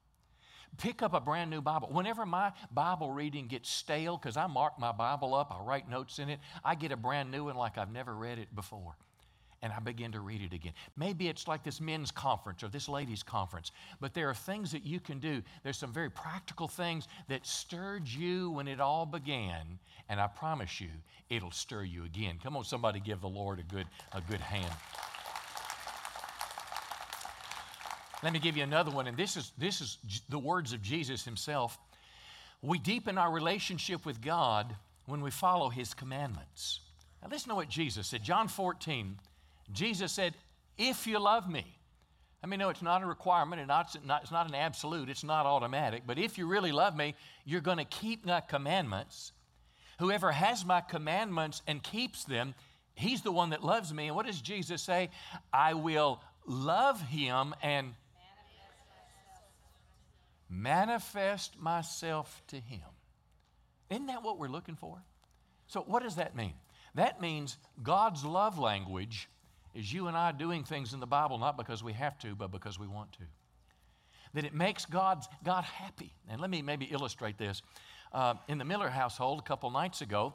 [0.76, 1.88] Pick up a brand new Bible.
[1.92, 6.18] Whenever my Bible reading gets stale, because I mark my Bible up, I write notes
[6.18, 8.96] in it, I get a brand new one like I've never read it before
[9.64, 10.74] and I begin to read it again.
[10.94, 14.84] Maybe it's like this men's conference or this ladies' conference, but there are things that
[14.84, 15.42] you can do.
[15.62, 19.78] There's some very practical things that stirred you when it all began,
[20.10, 20.90] and I promise you,
[21.30, 22.38] it'll stir you again.
[22.42, 24.74] Come on, somebody give the Lord a good, a good hand.
[28.22, 29.96] Let me give you another one, and this is, this is
[30.28, 31.78] the words of Jesus himself.
[32.60, 36.80] We deepen our relationship with God when we follow his commandments.
[37.22, 38.22] Now, listen to what Jesus said.
[38.22, 39.16] John 14,
[39.72, 40.34] Jesus said,
[40.76, 41.64] If you love me,
[42.42, 46.02] I mean, no, it's not a requirement, not, it's not an absolute, it's not automatic,
[46.06, 47.14] but if you really love me,
[47.46, 49.32] you're going to keep my commandments.
[49.98, 52.54] Whoever has my commandments and keeps them,
[52.94, 54.08] he's the one that loves me.
[54.08, 55.10] And what does Jesus say?
[55.52, 57.94] I will love him and
[60.50, 62.80] manifest myself to him.
[63.90, 65.02] Isn't that what we're looking for?
[65.66, 66.54] So, what does that mean?
[66.94, 69.28] That means God's love language
[69.74, 72.50] is you and I doing things in the Bible not because we have to, but
[72.50, 73.24] because we want to.
[74.34, 76.12] That it makes God, God happy.
[76.28, 77.62] And let me maybe illustrate this.
[78.12, 80.34] Uh, in the Miller household, a couple nights ago,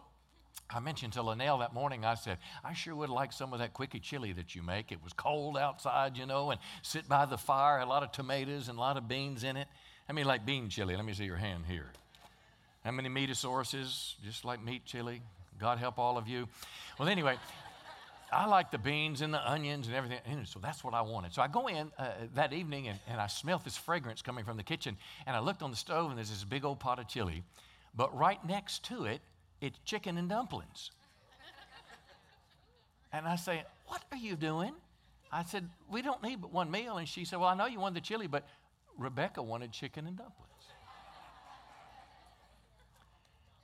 [0.69, 3.73] I mentioned to Linnell that morning, I said, I sure would like some of that
[3.73, 4.91] quickie chili that you make.
[4.91, 8.67] It was cold outside, you know, and sit by the fire, a lot of tomatoes
[8.69, 9.67] and a lot of beans in it.
[10.07, 10.95] I mean, like bean chili.
[10.95, 11.87] Let me see your hand here.
[12.83, 14.13] How many metasauruses?
[14.23, 15.21] Just like meat chili.
[15.59, 16.47] God help all of you.
[16.97, 17.37] Well, anyway,
[18.31, 20.19] I like the beans and the onions and everything.
[20.25, 21.33] And so that's what I wanted.
[21.33, 24.57] So I go in uh, that evening and, and I smelled this fragrance coming from
[24.57, 24.97] the kitchen.
[25.25, 27.43] And I looked on the stove and there's this big old pot of chili.
[27.95, 29.21] But right next to it,
[29.61, 30.91] it's chicken and dumplings.
[33.13, 34.73] and I say, What are you doing?
[35.31, 36.97] I said, We don't need but one meal.
[36.97, 38.47] And she said, Well, I know you wanted the chili, but
[38.97, 40.45] Rebecca wanted chicken and dumplings.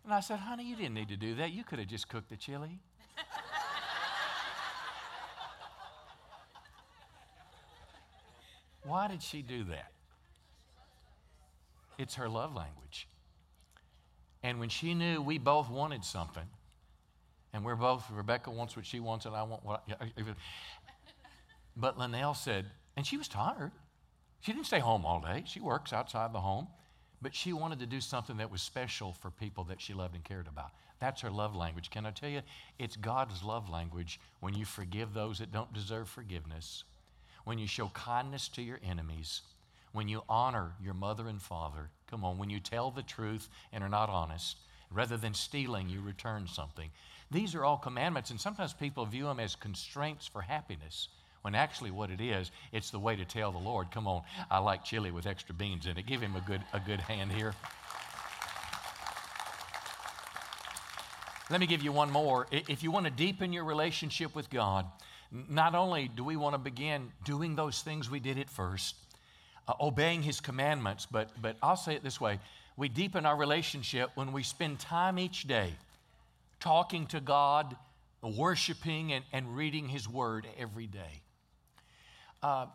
[0.06, 1.52] And I said, Honey, you didn't need to do that.
[1.52, 2.80] You could have just cooked the chili.
[8.86, 9.92] Why did she do that?
[11.98, 13.08] It's her love language.
[14.44, 16.48] And when she knew we both wanted something,
[17.54, 19.84] and we're both, Rebecca wants what she wants, and I want what.
[20.00, 20.12] I,
[21.76, 23.72] but Linnell said, and she was tired.
[24.42, 25.44] She didn't stay home all day.
[25.46, 26.68] She works outside the home.
[27.22, 30.24] But she wanted to do something that was special for people that she loved and
[30.24, 30.72] cared about.
[31.00, 31.90] That's her love language.
[31.90, 32.42] Can I tell you?
[32.78, 36.84] It's God's love language when you forgive those that don't deserve forgiveness
[37.46, 39.42] when you show kindness to your enemies,
[39.94, 43.84] when you honor your mother and father, come on, when you tell the truth and
[43.84, 44.58] are not honest,
[44.92, 46.90] rather than stealing, you return something.
[47.32, 51.08] These are all commandments, and sometimes people view them as constraints for happiness.
[51.46, 54.58] when actually what it is, it's the way to tell the Lord, come on, I
[54.58, 56.08] like chili with extra beans in it.
[56.08, 57.54] Give him a good, a good hand here.
[61.52, 62.48] Let me give you one more.
[62.52, 64.88] If you want to deepen your relationship with God,
[65.32, 68.96] not only do we want to begin doing those things we did at first,
[69.68, 72.40] uh, obeying His commandments, but, but I'll say it this way
[72.78, 75.74] we deepen our relationship when we spend time each day
[76.60, 77.76] talking to God,
[78.22, 81.22] worshiping, and, and reading His Word every day.
[82.44, 82.66] Uh,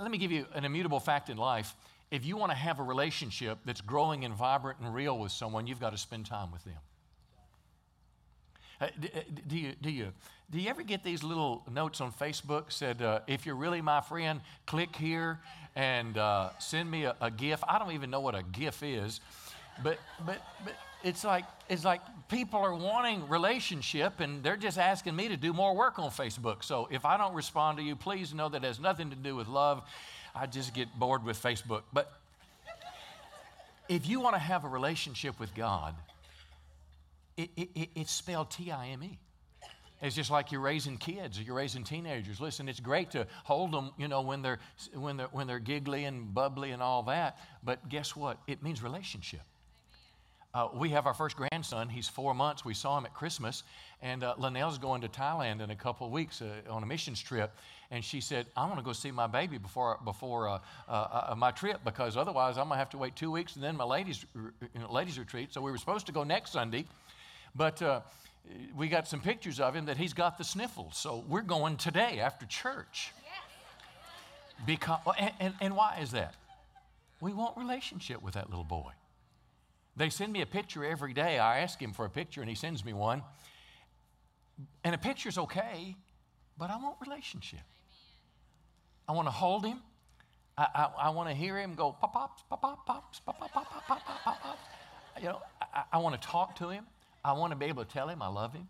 [0.00, 1.74] let me give you an immutable fact in life.
[2.10, 5.66] If you want to have a relationship that's growing and vibrant and real with someone,
[5.66, 6.78] you've got to spend time with them.
[8.80, 10.12] Uh, do, uh, do, you, do, you,
[10.50, 14.00] do you ever get these little notes on Facebook said, uh, if you're really my
[14.00, 15.38] friend, click here
[15.76, 17.62] and uh, send me a, a GIF?
[17.68, 19.20] I don't even know what a GIF is,
[19.84, 25.14] but, but, but it's, like, it's like people are wanting relationship and they're just asking
[25.14, 26.64] me to do more work on Facebook.
[26.64, 29.46] So if I don't respond to you, please know that has nothing to do with
[29.46, 29.82] love.
[30.34, 31.82] I just get bored with Facebook.
[31.92, 32.12] But
[33.88, 35.94] if you want to have a relationship with God,
[37.36, 39.18] it, it, it's spelled T I M E.
[40.02, 42.40] It's just like you're raising kids or you're raising teenagers.
[42.40, 44.58] Listen, it's great to hold them, you know, when they're,
[44.94, 47.38] when they're, when they're giggly and bubbly and all that.
[47.62, 48.38] But guess what?
[48.46, 49.42] It means relationship.
[50.52, 51.88] Uh, we have our first grandson.
[51.88, 52.64] He's four months.
[52.64, 53.62] We saw him at Christmas.
[54.02, 57.20] And uh, Linnell's going to Thailand in a couple of weeks uh, on a missions
[57.20, 57.54] trip.
[57.92, 60.58] And she said, I want to go see my baby before, before uh,
[60.88, 63.62] uh, uh, my trip because otherwise I'm going to have to wait two weeks and
[63.64, 65.52] then my ladies, you know, ladies retreat.
[65.52, 66.84] So we were supposed to go next Sunday.
[67.54, 68.00] But uh,
[68.76, 70.96] we got some pictures of him that he's got the sniffles.
[70.96, 73.12] So we're going today after church.
[74.66, 76.34] Because, and, and, and why is that?
[77.20, 78.92] We want relationship with that little boy.
[79.96, 81.38] They send me a picture every day.
[81.38, 83.22] I ask him for a picture and he sends me one.
[84.84, 85.96] And a picture's okay,
[86.58, 87.60] but I want relationship.
[89.08, 89.78] I want to hold him.
[90.56, 93.52] I, I, I want to hear him go pop pops, pop pop pops, pop pop
[93.52, 94.42] pop pop pop pop pop.
[94.42, 94.58] pop.
[95.20, 95.42] You know,
[95.74, 96.86] I, I want to talk to him.
[97.24, 98.68] I want to be able to tell him I love him.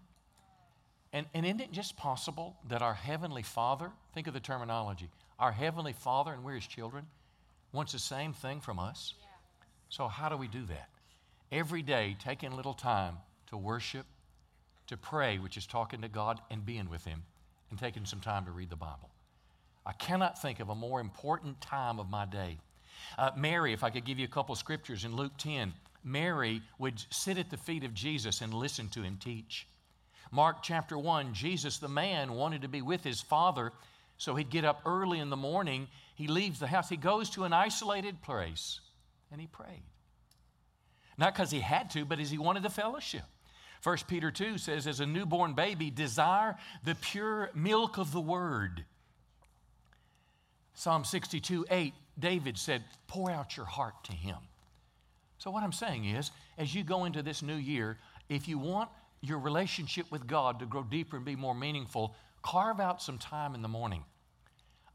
[1.12, 5.08] And, and isn't it just possible that our Heavenly Father, think of the terminology,
[5.38, 7.06] our Heavenly Father, and we're His children,
[7.72, 9.14] wants the same thing from us?
[9.18, 9.26] Yeah.
[9.88, 10.88] So, how do we do that?
[11.50, 13.16] Every day, taking a little time
[13.48, 14.06] to worship,
[14.86, 17.24] to pray, which is talking to God and being with Him,
[17.70, 19.10] and taking some time to read the Bible.
[19.84, 22.58] I cannot think of a more important time of my day.
[23.18, 25.72] Uh, Mary, if I could give you a couple scriptures in Luke 10,
[26.04, 29.66] Mary would sit at the feet of Jesus and listen to him teach.
[30.30, 33.72] Mark chapter 1, Jesus, the man, wanted to be with his father,
[34.16, 35.88] so he'd get up early in the morning.
[36.14, 38.80] He leaves the house, he goes to an isolated place,
[39.32, 39.82] and he prayed.
[41.18, 43.24] Not because he had to, but as he wanted the fellowship.
[43.82, 48.84] 1 Peter 2 says, As a newborn baby, desire the pure milk of the word.
[50.74, 54.36] Psalm 62 8, David said, Pour out your heart to him.
[55.40, 57.96] So, what I'm saying is, as you go into this new year,
[58.28, 58.90] if you want
[59.22, 63.54] your relationship with God to grow deeper and be more meaningful, carve out some time
[63.54, 64.04] in the morning.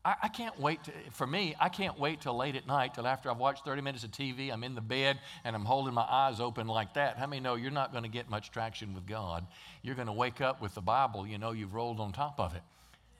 [0.05, 3.07] I, I can't wait, to, for me, I can't wait till late at night, till
[3.07, 6.05] after I've watched 30 minutes of TV, I'm in the bed and I'm holding my
[6.07, 7.17] eyes open like that.
[7.17, 9.47] How many know you're not going to get much traction with God?
[9.81, 12.55] You're going to wake up with the Bible, you know, you've rolled on top of
[12.55, 12.61] it.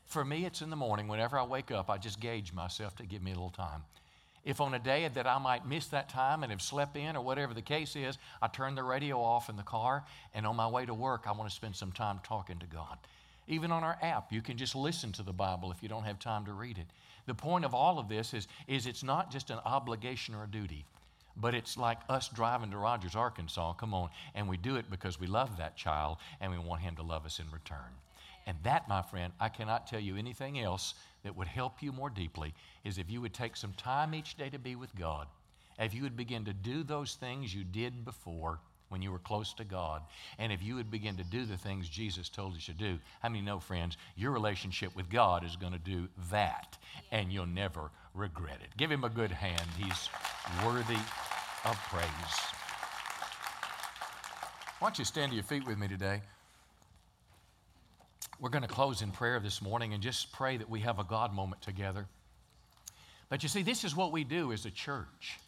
[0.05, 1.07] For me, it's in the morning.
[1.07, 3.81] Whenever I wake up, I just gauge myself to give me a little time.
[4.45, 7.21] If on a day that I might miss that time and have slept in or
[7.21, 10.03] whatever the case is, I turn the radio off in the car,
[10.35, 12.97] and on my way to work, I want to spend some time talking to God.
[13.47, 16.19] Even on our app, you can just listen to the Bible if you don't have
[16.19, 16.85] time to read it.
[17.25, 20.47] The point of all of this is, is it's not just an obligation or a
[20.47, 20.85] duty,
[21.35, 25.19] but it's like us driving to Rogers, Arkansas, come on, and we do it because
[25.19, 27.79] we love that child and we want him to love us in return.
[28.45, 32.09] And that, my friend, I cannot tell you anything else that would help you more
[32.09, 32.53] deeply
[32.83, 35.27] is if you would take some time each day to be with God.
[35.79, 39.51] If you would begin to do those things you did before when you were close
[39.55, 40.03] to God,
[40.37, 43.29] and if you would begin to do the things Jesus told you to do, how
[43.29, 46.77] many know, friends, your relationship with God is going to do that,
[47.11, 48.77] and you'll never regret it.
[48.77, 49.67] Give him a good hand.
[49.75, 50.09] He's
[50.63, 50.99] worthy
[51.65, 52.05] of praise.
[54.79, 56.21] Why don't you stand to your feet with me today?
[58.39, 61.03] We're going to close in prayer this morning and just pray that we have a
[61.03, 62.05] God moment together.
[63.29, 65.39] But you see, this is what we do as a church.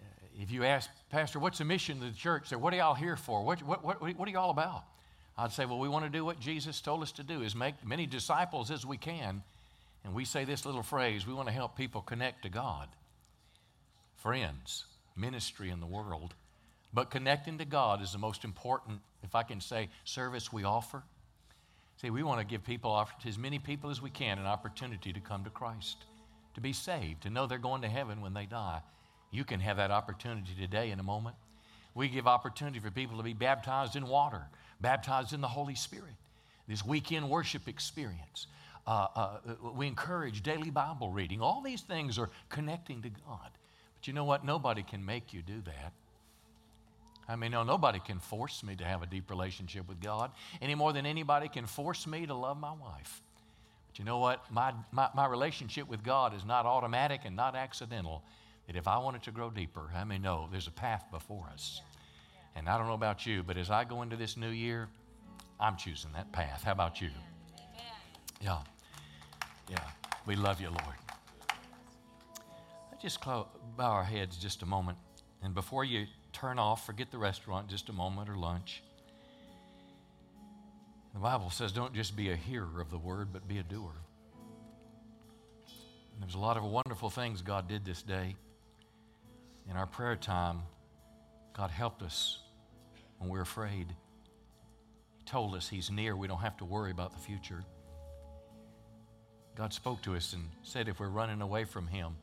[0.00, 2.48] Uh, if you ask, Pastor, what's the mission of the church?
[2.48, 3.44] Say, what are y'all here for?
[3.44, 4.84] What, what, what, what are y'all about?
[5.36, 7.74] I'd say, well, we want to do what Jesus told us to do, is make
[7.84, 9.42] many disciples as we can.
[10.04, 12.88] And we say this little phrase, we want to help people connect to God.
[14.16, 14.84] Friends,
[15.16, 16.34] ministry in the world.
[16.92, 21.02] But connecting to God is the most important, if I can say, service we offer.
[22.04, 25.20] See, we want to give people, as many people as we can, an opportunity to
[25.20, 26.04] come to Christ,
[26.52, 28.82] to be saved, to know they're going to heaven when they die.
[29.30, 31.34] You can have that opportunity today in a moment.
[31.94, 34.42] We give opportunity for people to be baptized in water,
[34.82, 36.12] baptized in the Holy Spirit.
[36.68, 38.48] This weekend worship experience.
[38.86, 39.38] Uh, uh,
[39.74, 41.40] we encourage daily Bible reading.
[41.40, 43.48] All these things are connecting to God.
[43.96, 44.44] But you know what?
[44.44, 45.94] Nobody can make you do that.
[47.28, 50.74] I mean, no, nobody can force me to have a deep relationship with God any
[50.74, 53.22] more than anybody can force me to love my wife.
[53.88, 54.50] But you know what?
[54.50, 58.22] My, my, my relationship with God is not automatic and not accidental.
[58.66, 61.46] That if I want it to grow deeper, I mean, no, there's a path before
[61.52, 61.80] us.
[62.56, 64.88] And I don't know about you, but as I go into this new year,
[65.60, 66.62] I'm choosing that path.
[66.64, 67.10] How about you?
[68.40, 68.58] Yeah.
[69.70, 69.78] Yeah.
[70.26, 70.96] We love you, Lord.
[72.90, 73.46] Let's just bow
[73.78, 74.98] our heads just a moment.
[75.42, 78.82] And before you turn off, forget the restaurant just a moment or lunch.
[81.14, 83.94] The Bible says don't just be a hearer of the word, but be a doer.
[86.12, 88.36] And there's a lot of wonderful things God did this day.
[89.70, 90.62] In our prayer time,
[91.56, 92.40] God helped us
[93.18, 93.94] when we're afraid.
[95.18, 96.16] He told us He's near.
[96.16, 97.64] We don't have to worry about the future.
[99.56, 102.16] God spoke to us and said if we're running away from Him,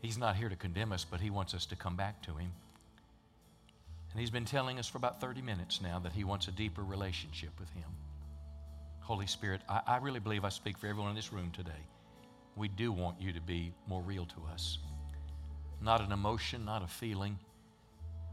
[0.00, 2.50] He's not here to condemn us, but He wants us to come back to Him.
[4.12, 6.82] And He's been telling us for about 30 minutes now that He wants a deeper
[6.82, 7.88] relationship with Him.
[9.00, 11.70] Holy Spirit, I, I really believe I speak for everyone in this room today.
[12.56, 14.78] We do want you to be more real to us.
[15.80, 17.38] Not an emotion, not a feeling,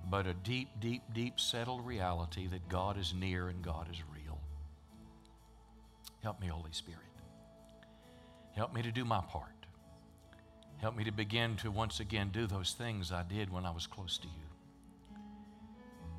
[0.09, 4.39] but a deep, deep, deep settled reality that God is near and God is real.
[6.21, 6.99] Help me, Holy Spirit.
[8.55, 9.47] Help me to do my part.
[10.77, 13.87] Help me to begin to once again do those things I did when I was
[13.87, 14.48] close to you.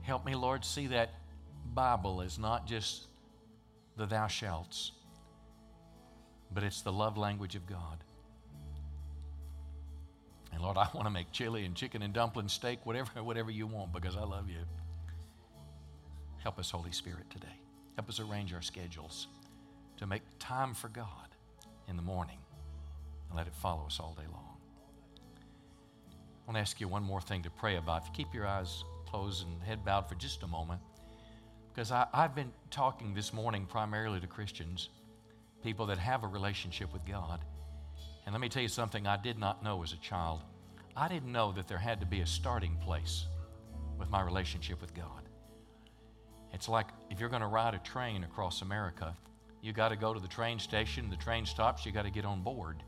[0.03, 1.11] Help me, Lord, see that
[1.74, 3.07] Bible is not just
[3.96, 4.92] the thou shalts,
[6.53, 8.03] but it's the love language of God.
[10.53, 13.66] And Lord, I want to make chili and chicken and dumpling, steak, whatever, whatever you
[13.66, 14.61] want, because I love you.
[16.38, 17.61] Help us, Holy Spirit, today.
[17.96, 19.28] Help us arrange our schedules
[19.98, 21.07] to make time for God
[21.88, 22.38] in the morning
[23.28, 24.57] and let it follow us all day long.
[25.22, 28.03] I want to ask you one more thing to pray about.
[28.03, 30.81] If you keep your eyes closed and head bowed for just a moment,
[31.73, 34.89] because I, have been talking this morning primarily to Christians,
[35.63, 37.41] people that have a relationship with God.
[38.25, 40.43] And let me tell you something I did not know as a child.
[40.97, 43.27] I didn't know that there had to be a starting place
[43.99, 45.29] with my relationship with God.
[46.53, 49.17] It's like if you're going to ride a train across America,
[49.63, 52.25] you got to go to the train station, the train stops, you got to get
[52.25, 52.83] on board,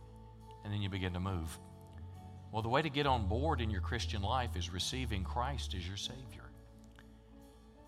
[0.64, 1.58] and then you begin to move.
[2.52, 5.88] Well, the way to get on board in your Christian life is receiving Christ as
[5.88, 6.44] your Savior.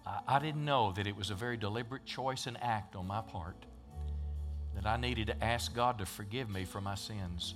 [0.06, 3.20] I, I didn't know that it was a very deliberate choice and act on my
[3.20, 3.66] part
[4.74, 7.54] that I needed to ask God to forgive me for my sins,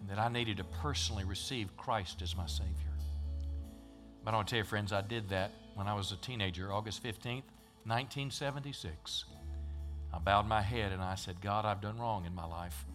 [0.00, 2.72] and that I needed to personally receive Christ as my Savior.
[4.24, 6.72] But I want to tell you, friends, I did that when I was a teenager,
[6.72, 7.42] August 15th,
[7.84, 9.24] 1976.
[10.14, 12.86] I bowed my head and I said, God, I've done wrong in my life.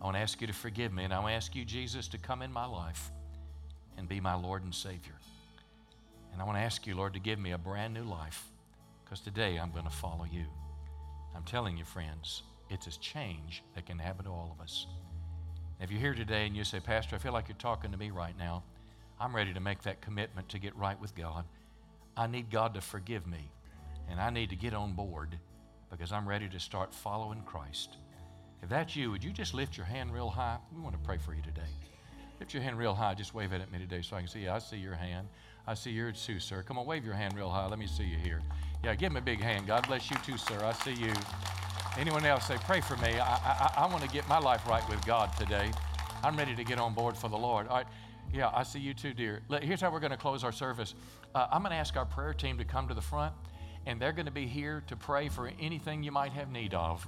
[0.00, 2.08] I want to ask you to forgive me, and I want to ask you, Jesus,
[2.08, 3.10] to come in my life
[3.96, 5.14] and be my Lord and Savior.
[6.32, 8.44] And I want to ask you, Lord, to give me a brand new life
[9.04, 10.44] because today I'm going to follow you.
[11.34, 14.86] I'm telling you, friends, it's a change that can happen to all of us.
[15.80, 18.10] If you're here today and you say, Pastor, I feel like you're talking to me
[18.10, 18.62] right now,
[19.20, 21.44] I'm ready to make that commitment to get right with God.
[22.16, 23.50] I need God to forgive me,
[24.08, 25.38] and I need to get on board
[25.90, 27.96] because I'm ready to start following Christ.
[28.62, 30.58] If that's you, would you just lift your hand real high?
[30.74, 31.62] We want to pray for you today.
[32.40, 33.14] Lift your hand real high.
[33.14, 34.50] Just wave it at me today so I can see you.
[34.50, 35.28] I see your hand.
[35.66, 36.62] I see yours too, sir.
[36.62, 37.66] Come on, wave your hand real high.
[37.66, 38.40] Let me see you here.
[38.84, 39.66] Yeah, give him a big hand.
[39.66, 40.64] God bless you too, sir.
[40.64, 41.12] I see you.
[41.98, 43.18] Anyone else say, pray for me.
[43.18, 45.70] I, I, I want to get my life right with God today.
[46.22, 47.68] I'm ready to get on board for the Lord.
[47.68, 47.86] All right.
[48.32, 49.42] Yeah, I see you too, dear.
[49.62, 50.94] Here's how we're going to close our service.
[51.34, 53.32] Uh, I'm going to ask our prayer team to come to the front,
[53.86, 57.06] and they're going to be here to pray for anything you might have need of.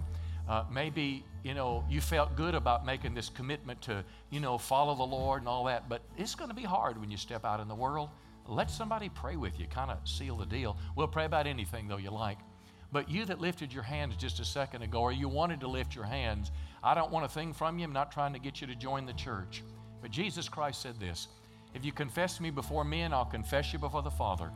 [0.48, 4.95] Uh, maybe you know you felt good about making this commitment to you know follow
[4.95, 7.61] the Lord and all that, but it's going to be hard when you step out
[7.61, 8.11] in the world.
[8.47, 10.76] Let somebody pray with you, kind of seal the deal.
[10.97, 12.38] We'll pray about anything, though, you like.
[12.93, 15.95] But you that lifted your hands just a second ago, or you wanted to lift
[15.95, 16.51] your hands,
[16.82, 17.84] I don't want a thing from you.
[17.84, 19.62] I'm not trying to get you to join the church.
[20.03, 21.28] But Jesus Christ said this
[21.74, 24.51] If you confess me before men, I'll confess you before the Father.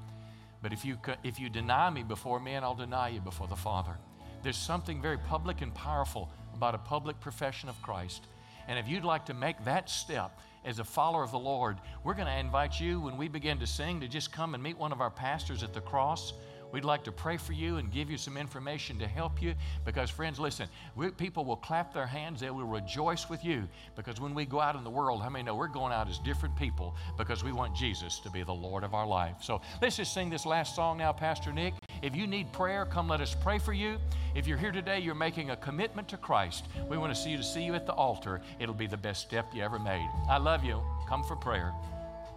[0.62, 3.96] But if you, if you deny me before men, I'll deny you before the Father.
[4.42, 8.22] There's something very public and powerful about a public profession of Christ.
[8.68, 12.14] And if you'd like to make that step, as a follower of the Lord, we're
[12.14, 14.92] going to invite you when we begin to sing to just come and meet one
[14.92, 16.32] of our pastors at the cross.
[16.74, 19.54] We'd like to pray for you and give you some information to help you
[19.84, 24.20] because, friends, listen, we, people will clap their hands, they will rejoice with you because
[24.20, 26.56] when we go out in the world, how many know we're going out as different
[26.56, 29.36] people because we want Jesus to be the Lord of our life?
[29.40, 31.74] So let's just sing this last song now, Pastor Nick.
[32.02, 33.98] If you need prayer, come let us pray for you.
[34.34, 36.64] If you're here today, you're making a commitment to Christ.
[36.90, 38.40] We want to see you to see you at the altar.
[38.58, 40.10] It'll be the best step you ever made.
[40.28, 40.82] I love you.
[41.08, 41.72] Come for prayer.